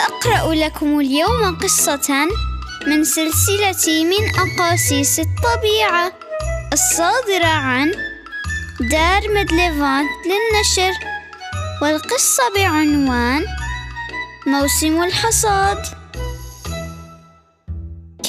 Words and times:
سأقرأ 0.00 0.54
لكم 0.54 1.00
اليوم 1.00 1.58
قصة 1.62 2.28
من 2.86 3.04
سلسلة 3.04 4.04
من 4.04 4.24
أقاصيص 4.38 5.18
الطبيعة 5.18 6.12
الصادرة 6.72 7.46
عن 7.46 7.90
دار 8.80 9.22
مدليفانت 9.34 10.08
للنشر 10.26 10.98
والقصة 11.82 12.42
بعنوان 12.56 13.44
موسم 14.46 15.02
الحصاد. 15.02 15.78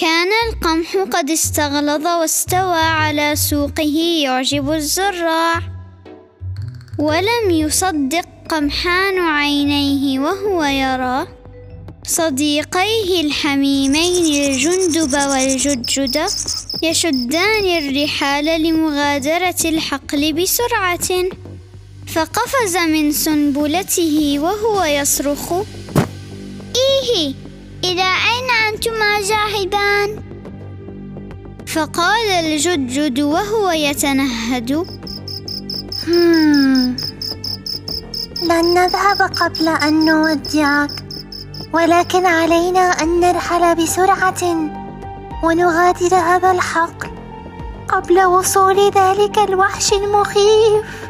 كان 0.01 0.27
القمح 0.47 0.97
قد 1.11 1.29
استغلظ 1.29 2.07
واستوى 2.07 2.79
على 2.79 3.35
سوقه 3.35 4.21
يعجب 4.23 4.71
الزراع 4.71 5.61
ولم 6.99 7.49
يصدق 7.49 8.25
قمحان 8.49 9.19
عينيه 9.19 10.19
وهو 10.19 10.63
يرى 10.63 11.40
صديقيه 12.11 13.21
الحميمين 13.21 14.51
الجندب 14.51 15.13
والجدجد 15.13 16.25
يشدان 16.83 17.65
الرحال 17.65 18.45
لمغادرة 18.63 19.61
الحقل 19.65 20.33
بسرعة 20.33 21.09
فقفز 22.07 22.77
من 22.77 23.11
سنبلته 23.11 24.39
وهو 24.39 24.83
يصرخ 24.83 25.53
إيه 26.75 27.33
إلى 27.83 28.07
أين 28.31 28.49
أنتما 28.73 29.19
ذاهبان؟ 29.21 30.23
فقال 31.67 32.27
الجدجد 32.27 33.19
وهو 33.19 33.71
يتنهد 33.71 34.71
لن 38.43 38.65
نذهب 38.73 39.21
قبل 39.21 39.67
أن 39.67 40.05
نودعك 40.05 41.10
ولكن 41.73 42.25
علينا 42.25 42.79
أن 42.79 43.19
نرحل 43.19 43.75
بسرعة 43.75 44.43
ونغادر 45.43 46.15
هذا 46.15 46.51
الحقل 46.51 47.09
قبل 47.87 48.21
وصول 48.21 48.91
ذلك 48.91 49.37
الوحش 49.37 49.93
المخيف. 49.93 51.09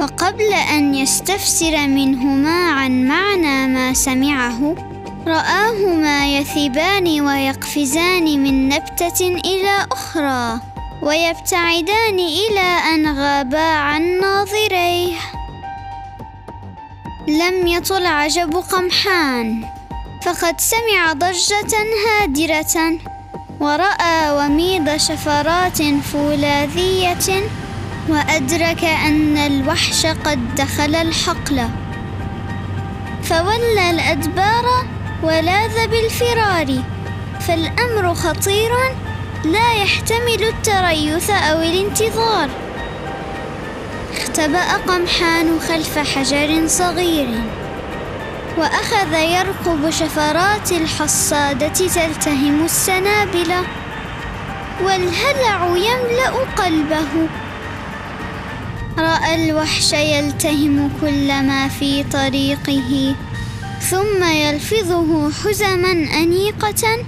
وقبل 0.00 0.52
أن 0.52 0.94
يستفسر 0.94 1.86
منهما 1.86 2.70
عن 2.70 3.08
معنى 3.08 3.66
ما 3.66 3.94
سمعه 3.94 4.74
رآهما 5.26 6.38
يثبان 6.38 7.20
ويقفزان 7.20 8.24
من 8.42 8.68
نبتة 8.68 9.28
إلى 9.28 9.86
أخرى 9.92 10.60
ويبتعدان 11.02 12.18
إلى 12.18 12.68
أن 12.94 13.18
غابا 13.18 13.70
عن 13.74 14.02
ناظريه. 14.20 15.37
لم 17.28 17.66
يطل 17.66 18.06
عجب 18.06 18.56
قمحان 18.56 19.64
فقد 20.22 20.60
سمع 20.60 21.12
ضجة 21.12 21.76
هادرة 22.06 22.98
ورأى 23.60 24.30
وميض 24.30 24.96
شفرات 24.96 25.82
فولاذية 25.82 27.42
وأدرك 28.08 28.84
أن 28.84 29.36
الوحش 29.36 30.06
قد 30.06 30.54
دخل 30.54 30.94
الحقل. 30.94 31.68
فولى 33.22 33.90
الأدبار 33.90 34.86
ولاذ 35.22 35.86
بالفرار 35.86 36.82
فالأمر 37.40 38.14
خطير 38.14 38.72
لا 39.44 39.72
يحتمل 39.72 40.44
التريث 40.44 41.30
أو 41.30 41.62
الانتظار. 41.62 42.67
اختبأ 44.38 44.76
قمحان 44.76 45.60
خلف 45.60 45.98
حجر 45.98 46.66
صغير 46.66 47.28
وأخذ 48.58 49.12
يرقب 49.12 49.90
شفرات 49.90 50.72
الحصادة 50.72 51.68
تلتهم 51.68 52.64
السنابل 52.64 53.52
والهلع 54.84 55.76
يملأ 55.76 56.30
قلبه. 56.56 57.28
رأى 58.98 59.34
الوحش 59.34 59.92
يلتهم 59.92 60.90
كل 61.00 61.28
ما 61.28 61.68
في 61.68 62.02
طريقه 62.02 63.14
ثم 63.90 64.24
يلفظه 64.24 65.30
حزما 65.30 65.92
أنيقة 65.92 67.04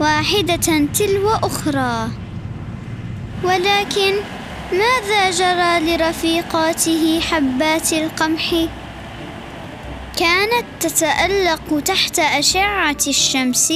واحدة 0.00 0.86
تلو 0.94 1.30
أخرى. 1.30 2.08
ولكن 3.44 4.14
ماذا 4.72 5.30
جرى 5.30 5.96
لرفيقاته 5.96 7.20
حبات 7.20 7.92
القمح؟ 7.92 8.54
كانت 10.16 10.66
تتألق 10.80 11.80
تحت 11.84 12.18
أشعة 12.18 12.96
الشمس 13.08 13.72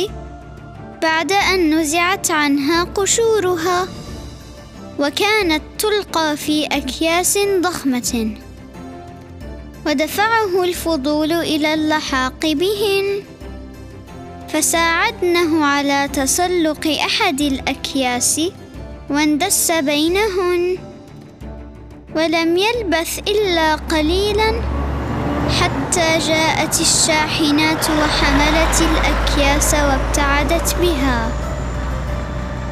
بعد 1.03 1.33
أن 1.33 1.79
نزعت 1.79 2.31
عنها 2.31 2.85
قشورها 2.85 3.89
وكانت 4.99 5.63
تلقى 5.79 6.37
في 6.37 6.67
أكياس 6.67 7.39
ضخمة. 7.61 8.37
ودفعه 9.87 10.65
الفضول 10.65 11.33
إلى 11.33 11.75
اللحاق 11.75 12.41
بهن. 12.47 13.23
فساعدنه 14.49 15.65
على 15.65 16.09
تسلق 16.13 16.87
أحد 17.07 17.41
الأكياس 17.41 18.41
واندس 19.11 19.71
بينهن 19.71 20.79
ولم 22.17 22.57
يلبث 22.57 23.19
إلا 23.19 23.75
قليلا 23.75 24.61
حتى 25.61 26.19
جاءت 26.29 26.81
الشاحنات 26.81 27.91
وحملت 27.91 28.83
الأكياس 28.83 29.75
وابتعدت 29.75 30.77
بها. 30.81 31.33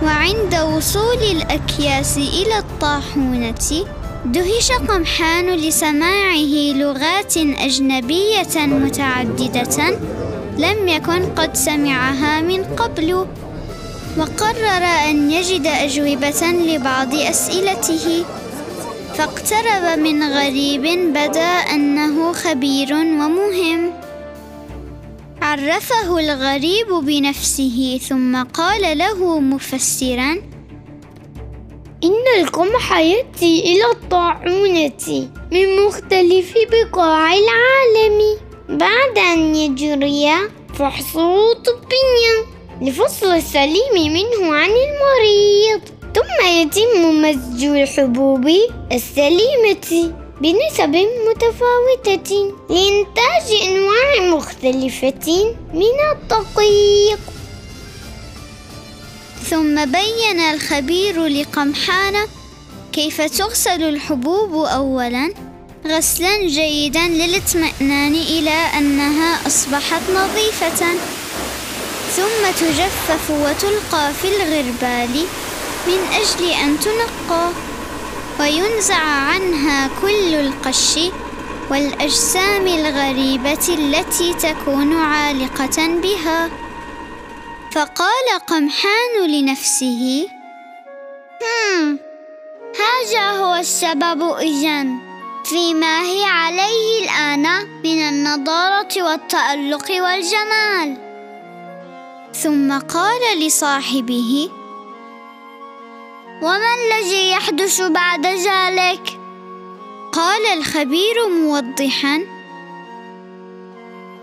وعند 0.03 0.55
وصول 0.55 1.23
الأكياس 1.23 2.17
إلى 2.17 2.59
الطاحونة 2.59 3.84
دهش 4.25 4.73
قمحان 4.73 5.50
لسماعه 5.50 6.55
لغات 6.75 7.37
أجنبية 7.37 8.56
متعددة 8.56 9.99
لم 10.59 10.89
يكن 10.89 11.23
قد 11.37 11.56
سمعها 11.56 12.41
من 12.41 12.65
قبل. 12.65 13.27
وقرر 14.19 14.85
أن 15.11 15.31
يجد 15.31 15.67
أجوبة 15.67 16.47
لبعض 16.47 17.15
أسئلته 17.15 18.25
فاقترب 19.15 19.99
من 19.99 20.23
غريب 20.23 20.83
بدا 21.11 21.53
أنه 21.75 22.33
خبير 22.33 22.95
ومهم. 22.95 23.93
عرفه 25.43 26.19
الغريب 26.19 26.89
بنفسه 27.03 28.01
ثم 28.09 28.43
قال 28.43 28.99
له 28.99 29.41
مفسرا 29.41 30.33
إن 32.05 32.25
القمح 32.41 32.99
يأتي 32.99 33.61
إلى 33.61 33.91
الطاعونة 33.91 35.29
من 35.53 35.87
مختلف 35.87 36.55
بقاع 36.73 37.35
العالم. 37.35 38.39
بعد 38.69 39.19
أن 39.19 39.55
يجري 39.55 40.31
فحصه 40.75 41.53
طبيا 41.53 42.54
لفصل 42.84 43.27
السليم 43.27 43.95
منه 43.95 44.55
عن 44.55 44.71
المريض 44.71 45.81
ثم 46.15 46.47
يتم 46.47 47.22
مزج 47.22 47.65
الحبوب 47.65 48.50
السليمة 48.93 50.12
بنسب 50.41 51.06
متفاوتة 51.29 52.53
لإنتاج 52.70 53.62
أنواع 53.62 54.37
مختلفة 54.37 55.55
من 55.75 55.97
الدقيق. 56.12 57.20
ثم 59.50 59.85
بين 59.85 60.41
الخبير 60.41 61.26
لقمحان 61.26 62.14
كيف 62.93 63.20
تغسل 63.20 63.82
الحبوب 63.82 64.55
أولا؟ 64.55 65.35
غسلا 65.87 66.47
جيدا 66.47 67.09
للاطمئنان 67.09 68.14
إلى 68.14 68.79
أنها 68.79 69.47
أصبحت 69.47 70.03
نظيفة. 70.11 70.87
ثم 72.16 72.66
تجفف 72.66 73.31
وتلقى 73.31 74.12
في 74.14 74.28
الغربال 74.28 75.25
من 75.87 75.99
أجل 76.12 76.50
أن 76.50 76.81
تنقى 76.81 77.50
وينزع 78.40 79.00
عنها 79.05 79.90
كل 80.02 80.34
القش 80.34 80.99
والأجسام 81.70 82.66
الغريبة 82.66 83.66
التي 83.69 84.34
تكون 84.34 84.96
عالقة 84.96 85.87
بها. 85.87 86.50
فقال 87.72 88.40
قمحان 88.46 89.31
لنفسه 89.31 90.28
هم 91.43 91.99
هذا 92.78 93.31
هو 93.31 93.55
السبب 93.55 94.22
إذن. 94.38 94.99
فيما 95.44 96.02
هي 96.02 96.25
عليه 96.25 97.05
الآن 97.05 97.69
من 97.84 98.00
النضارة 98.08 99.02
والتألق 99.02 99.90
والجمال. 99.90 101.04
ثم 102.43 102.79
قال 102.79 103.39
لصاحبه 103.39 104.51
وما 106.43 106.75
الذي 106.75 107.31
يحدث 107.31 107.83
بعد 107.83 108.27
ذلك؟ 108.27 109.19
قال 110.13 110.47
الخبير 110.59 111.29
موضحا 111.29 112.21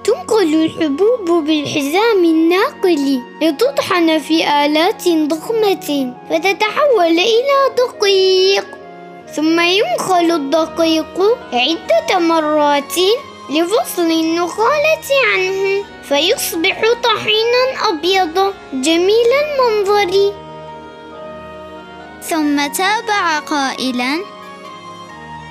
تنقل 0.04 0.56
الحبوب 0.56 1.46
بالحزام 1.46 2.24
الناقل 2.24 3.22
لتطحن 3.42 4.20
في 4.20 4.66
آلات 4.66 5.10
ضخمة 5.10 6.14
فتتحول 6.30 7.20
إلى 7.20 7.58
دقيق 7.78 8.66
ثم 9.36 9.60
ينخل 9.60 10.32
الدقيق 10.32 11.22
عدة 11.54 12.20
مرات 12.20 12.96
لفصل 13.50 14.12
النخالة 14.12 15.08
عنه. 15.34 15.61
فيصبح 16.12 16.82
طحينا 17.04 17.90
أبيض 17.90 18.54
جميل 18.74 19.32
المنظر 19.44 20.34
ثم 22.30 22.68
تابع 22.68 23.40
قائلا 23.40 24.14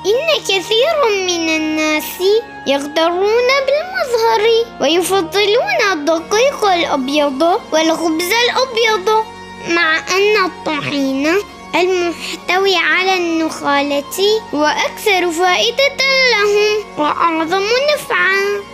إن 0.07 0.29
كثيرا 0.49 1.09
من 1.09 1.57
الناس 1.57 2.21
يغترون 2.67 3.49
بالمظهر 3.67 4.49
ويفضلون 4.81 5.93
الدقيق 5.93 6.65
الأبيض 6.65 7.43
والخبز 7.73 8.31
الأبيض 8.45 9.25
مع 9.69 9.99
أن 9.99 10.45
الطحين 10.45 11.35
المحتوي 11.75 12.77
على 12.77 13.17
النخالة 13.17 14.41
هو 14.55 14.65
أكثر 14.65 15.31
فائدة 15.31 15.97
لهم 16.33 16.85
وأعظم 16.99 17.65
نفعا. 17.95 18.70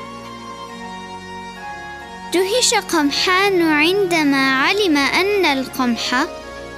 دهش 2.35 2.75
قمحان 2.75 3.63
عندما 3.63 4.55
علم 4.63 4.97
أن 4.97 5.45
القمح 5.45 6.27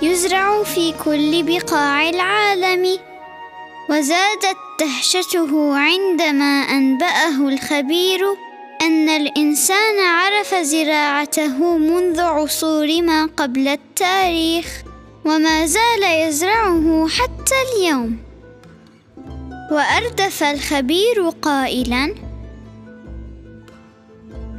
يزرع 0.03 0.62
في 0.62 0.93
كل 1.05 1.43
بقاع 1.43 2.09
العالم 2.09 2.99
وزادت 3.91 4.56
دهشته 4.81 5.79
عندما 5.79 6.45
أنبأه 6.45 7.49
الخبير 7.49 8.21
أن 8.83 9.09
الإنسان 9.09 9.99
عرف 10.00 10.55
زراعته 10.55 11.79
منذ 11.79 12.21
عصور 12.21 13.03
ما 13.03 13.29
قبل 13.37 13.69
التاريخ 13.69 14.83
وما 15.25 15.67
زال 15.67 16.03
يزرعه 16.29 17.09
حتى 17.09 17.55
اليوم. 17.69 18.19
وأردف 19.73 20.43
الخبير 20.43 21.29
قائلا 21.43 22.15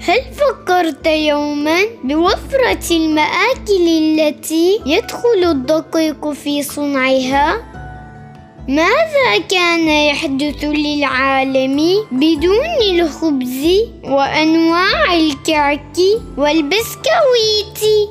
هل 0.02 0.22
فكرت 0.34 0.69
يوما 1.06 1.80
بوفرة 2.04 2.92
المآكل 2.92 3.88
التي 3.88 4.80
يدخل 4.86 5.44
الدقيق 5.44 6.30
في 6.30 6.64
صنعها؟ 6.64 7.62
ماذا 8.68 9.38
كان 9.50 9.88
يحدث 9.88 10.64
للعالم 10.64 12.06
بدون 12.12 12.82
الخبز 12.92 13.68
وأنواع 14.04 15.14
الكعك 15.14 15.98
والبسكويت؟ 16.38 18.10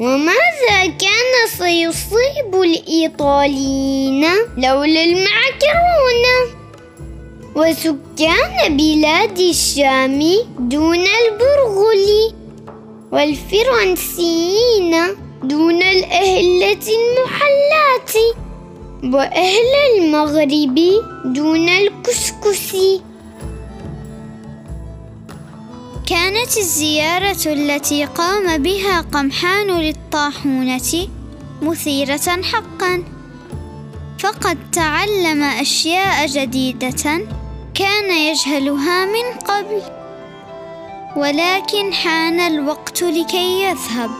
وماذا 0.00 0.86
كان 0.98 1.48
سيصيب 1.58 2.54
الإيطاليين 2.54 4.24
لولا 4.56 5.04
المعكرونة؟ 5.04 6.61
وسكان 7.56 8.76
بلاد 8.76 9.38
الشام 9.38 10.20
دون 10.58 11.04
البرغل 11.20 12.32
والفرنسيين 13.12 14.94
دون 15.42 15.82
الأهلة 15.82 16.86
المحلات 17.00 18.12
وأهل 19.04 19.74
المغرب 19.98 20.78
دون 21.24 21.68
الكسكس. 21.68 22.76
كانت 26.06 26.56
الزيارة 26.56 27.46
التي 27.46 28.04
قام 28.04 28.62
بها 28.62 29.00
قمحان 29.00 29.66
للطاحونة 29.66 31.08
مثيرة 31.62 32.42
حقا 32.42 33.04
فقد 34.18 34.58
تعلم 34.72 35.42
أشياء 35.42 36.26
جديدة. 36.26 37.41
كان 37.74 38.10
يجهلها 38.10 39.04
من 39.04 39.38
قبل. 39.48 39.82
ولكن 41.16 41.92
حان 41.92 42.40
الوقت 42.40 43.02
لكي 43.02 43.62
يذهب. 43.62 44.10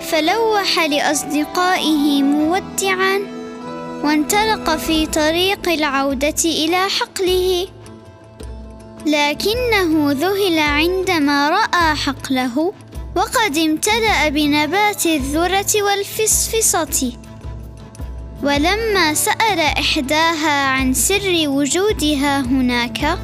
فلوح 0.00 0.78
لأصدقائه 0.78 2.22
مودعاً 2.22 3.40
وانطلق 4.04 4.76
في 4.76 5.06
طريق 5.06 5.68
العودة 5.68 6.44
إلى 6.44 6.88
حقله. 6.88 7.66
لكنه 9.06 10.12
ذهل 10.12 10.58
عندما 10.58 11.50
رأى 11.50 11.96
حقله 11.96 12.72
وقد 13.16 13.58
امتلأ 13.58 14.28
بنبات 14.28 15.06
الذرة 15.06 15.82
والفصفصة 15.82 17.12
ولما 18.42 19.14
سأل 19.14 19.60
إحداها 19.60 20.66
عن 20.66 20.94
سر 20.94 21.48
وجودها 21.48 22.40
هناك 22.40 23.18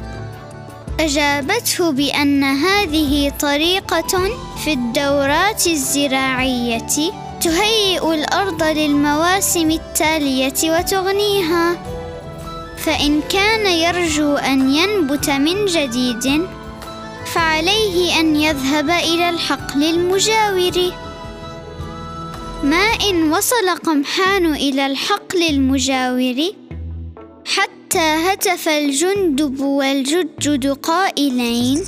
أجابته 0.99 1.91
بأن 1.91 2.43
هذه 2.43 3.31
طريقة 3.39 4.29
في 4.63 4.73
الدورات 4.73 5.67
الزراعية 5.67 7.11
تهيئ 7.41 8.13
الأرض 8.13 8.63
للمواسم 8.63 9.71
التالية 9.71 10.77
وتغنيها. 10.77 11.77
فإن 12.77 13.21
كان 13.21 13.65
يرجو 13.65 14.35
أن 14.35 14.69
ينبت 14.69 15.29
من 15.29 15.65
جديد 15.65 16.47
فعليه 17.25 18.19
أن 18.19 18.35
يذهب 18.35 18.89
إلى 18.89 19.29
الحقل 19.29 19.83
المجاور. 19.83 21.06
ما 22.67 22.87
إن 23.09 23.31
وصل 23.33 23.69
قمحان 23.69 24.55
إلى 24.55 24.85
الحقل 24.85 25.43
المجاور 25.49 26.51
حتى 27.45 27.99
هتف 27.99 28.67
الجندب 28.69 29.59
والجدجد 29.59 30.67
قائلين 30.67 31.83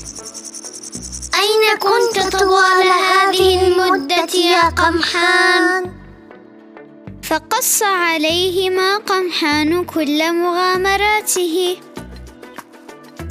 أين 1.40 1.78
كنت 1.80 2.38
طوال 2.38 2.88
هذه 3.12 3.68
المدة 3.68 4.34
يا 4.40 4.70
قمحان؟ 4.70 5.92
فقص 7.24 7.84
عليهما 7.84 8.98
قمحان 8.98 9.86
كل 9.86 10.34
مغامراته 10.34 11.78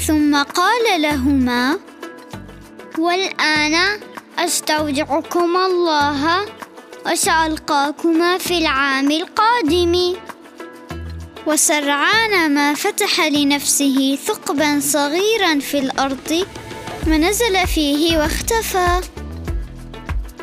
ثم 0.07 0.43
قال 0.43 1.03
لهما 1.03 1.79
والآن 2.99 4.01
أستودعكما 4.39 5.67
الله 5.67 6.45
وسألقاكما 7.13 8.39
في 8.39 8.59
العام 8.59 9.11
القادم. 9.11 10.15
وسرعان 11.47 12.55
ما 12.55 12.75
فتح 12.75 13.21
لنفسه 13.21 14.19
ثقبا 14.27 14.81
صغيرا 14.81 15.59
في 15.61 15.79
الأرض 15.79 16.47
ونزل 17.07 17.67
فيه 17.67 18.19
واختفى. 18.19 19.01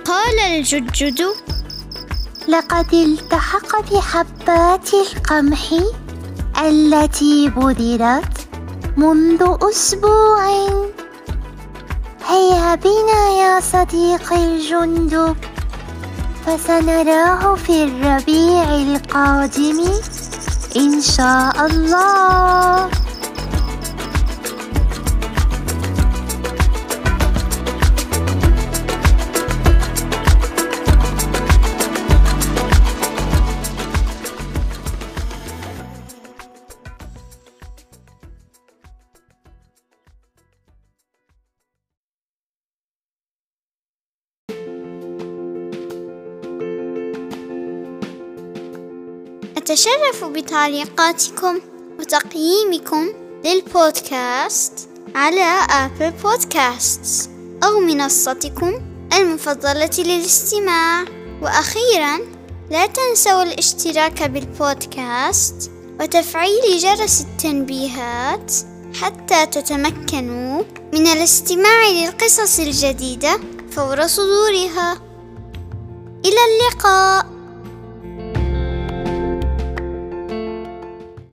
قال 0.06 0.40
الجدجد 0.40 1.22
لقد 2.48 2.94
التحق 2.94 3.94
بحبات 3.94 4.94
القمح 4.94 5.74
التي 6.62 7.50
بذرت 7.50 8.48
منذ 8.98 9.58
أسبوع. 9.62 10.46
هيا 12.28 12.76
بنا 12.76 13.30
يا 13.42 13.60
صديقي 13.60 14.46
الجندب. 14.46 15.36
فسنراه 16.46 17.56
في 17.56 17.84
الربيع 17.84 18.76
القادم 18.76 19.80
إن 20.76 21.02
شاء 21.02 21.66
الله. 21.66 22.90
أتشرف 49.66 50.24
بتعليقاتكم 50.24 51.60
وتقييمكم 52.00 53.08
للبودكاست 53.46 54.90
على 55.16 55.60
آبل 55.70 56.12
بودكاست 56.12 57.30
أو 57.64 57.80
منصتكم 57.80 58.74
المفضلة 59.14 59.90
للاستماع. 59.98 61.06
وأخيرا 61.42 62.20
لا 62.72 62.86
تنسوا 62.86 63.44
الاشتراك 63.44 64.24
بالبودكاست 64.24 65.72
وتفعيل 66.00 66.78
جرس 66.78 67.22
التنبيهات 67.22 68.54
حتى 69.02 69.46
تتمكنوا 69.46 70.64
من 70.94 71.08
الاستماع 71.08 71.90
للقصص 71.90 72.60
الجديدة 72.60 73.40
فور 73.72 74.08
صدورها. 74.08 75.02
إلى 76.26 76.40
اللقاء. 76.50 77.35